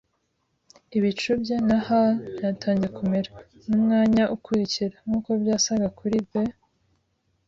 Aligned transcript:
ibicu 0.97 1.31
bye 1.41 1.57
na 1.67 1.77
hull 1.85 2.13
byatangiye 2.35 2.89
kumera, 2.97 3.29
numwanya 3.67 4.23
ukurikira, 4.35 4.95
nkuko 5.03 5.29
byasaga 5.41 5.87
(kuri, 5.97 6.17
the 6.31 6.43